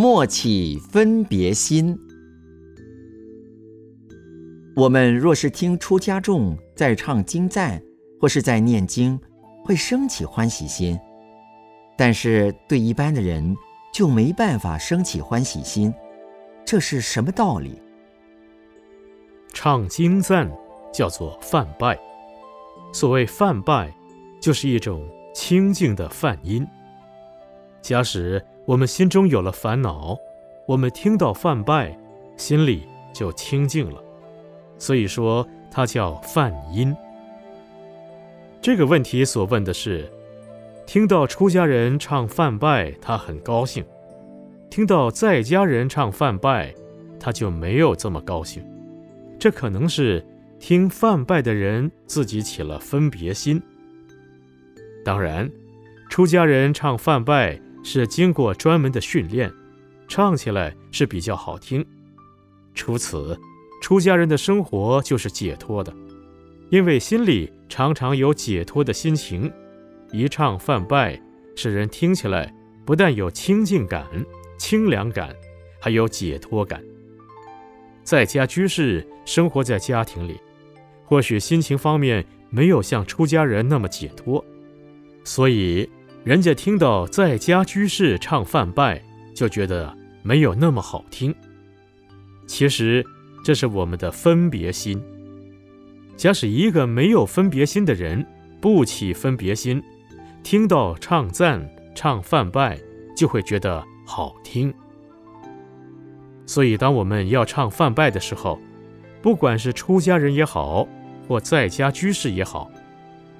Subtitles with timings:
[0.00, 1.94] 莫起分别心。
[4.74, 7.78] 我们若是听出家众在唱经赞，
[8.18, 9.20] 或是在念经，
[9.62, 10.96] 会升起欢喜心；
[11.98, 13.54] 但是对一般的人
[13.92, 15.92] 就没办法升起欢喜心，
[16.64, 17.78] 这是什么道理？
[19.52, 20.50] 唱经赞
[20.90, 22.00] 叫做梵拜，
[22.90, 23.94] 所谓梵拜，
[24.40, 26.66] 就是一种清净的梵音。
[27.82, 30.16] 假使我们心中有了烦恼，
[30.64, 31.98] 我们听到梵拜，
[32.36, 34.00] 心里就清净了。
[34.78, 36.94] 所以说，它叫梵音。
[38.62, 40.08] 这个问题所问的是：
[40.86, 43.82] 听到出家人唱梵拜，他很高兴；
[44.70, 46.72] 听到在家人唱梵拜，
[47.18, 48.64] 他就没有这么高兴。
[49.36, 50.24] 这可能是
[50.60, 53.60] 听梵拜的人自己起了分别心。
[55.04, 55.50] 当然，
[56.08, 57.60] 出家人唱梵拜。
[57.82, 59.52] 是经过专门的训练，
[60.06, 61.84] 唱起来是比较好听。
[62.74, 63.38] 除此，
[63.80, 65.92] 出家人的生活就是解脱的，
[66.70, 69.50] 因为心里常常有解脱的心情，
[70.12, 71.20] 一唱梵拜，
[71.56, 74.06] 使人听起来不但有清净感、
[74.58, 75.34] 清凉感，
[75.80, 76.82] 还有解脱感。
[78.04, 80.38] 在家居士生活在家庭里，
[81.04, 84.44] 或许心情方面没有像出家人那么解脱，
[85.24, 85.88] 所以。
[86.22, 89.02] 人家听到在家居士唱梵拜，
[89.34, 91.34] 就觉得没有那么好听。
[92.46, 93.02] 其实
[93.42, 95.02] 这是我们的分别心。
[96.18, 98.24] 假使一个没有分别心的人
[98.60, 99.82] 不起分别心，
[100.42, 102.78] 听到唱赞、唱梵拜，
[103.16, 104.72] 就会觉得好听。
[106.44, 108.60] 所以，当我们要唱梵拜的时候，
[109.22, 110.86] 不管是出家人也好，
[111.26, 112.70] 或在家居士也好，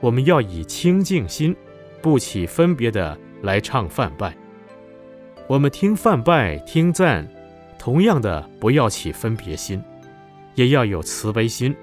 [0.00, 1.54] 我们要以清净心。
[2.02, 4.34] 不起分别的来唱梵拜，
[5.46, 7.28] 我们听梵拜听赞，
[7.78, 9.82] 同样的不要起分别心，
[10.54, 11.74] 也要有慈悲心，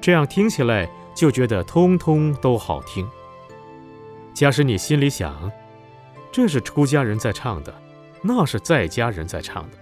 [0.00, 3.06] 这样听起来就觉得通通都好听。
[4.34, 5.50] 假使你心里想，
[6.32, 7.74] 这是出家人在唱的，
[8.22, 9.78] 那是在家人在唱的，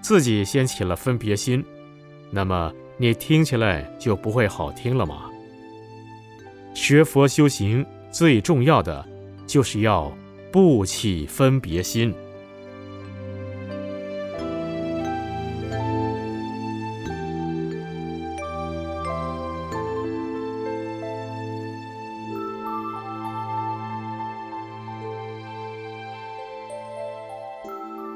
[0.00, 1.64] 自己先起了分别心，
[2.30, 5.28] 那么你听起来就不会好听了吗？
[6.74, 7.84] 学佛修行。
[8.12, 9.04] 最重要的，
[9.46, 10.12] 就是要
[10.52, 12.14] 不起分别心。